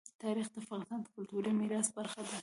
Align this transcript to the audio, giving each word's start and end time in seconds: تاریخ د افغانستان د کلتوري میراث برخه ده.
تاریخ 0.23 0.47
د 0.51 0.55
افغانستان 0.61 0.99
د 1.03 1.07
کلتوري 1.15 1.51
میراث 1.59 1.87
برخه 1.97 2.21
ده. 2.29 2.37